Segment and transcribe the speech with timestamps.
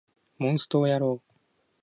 [0.39, 1.33] モンストをやろう